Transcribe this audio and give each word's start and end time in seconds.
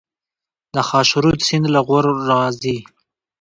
د 0.75 0.77
خاشرود 0.89 1.39
سیند 1.47 1.65
له 1.73 1.79
غور 1.87 2.05
راځي 2.29 2.77